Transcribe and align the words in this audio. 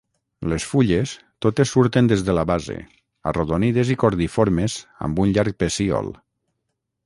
Les 0.51 0.63
fulles 0.69 1.11
totes 1.45 1.73
surten 1.75 2.09
des 2.13 2.23
de 2.31 2.35
la 2.39 2.47
base, 2.53 2.79
arrodonides 3.33 3.93
i 3.97 4.01
cordiformes 4.05 4.81
amb 5.09 5.25
un 5.27 5.37
llarg 5.37 5.61
pecíol. 5.65 6.15